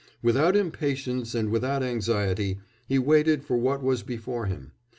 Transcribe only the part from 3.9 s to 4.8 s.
before him.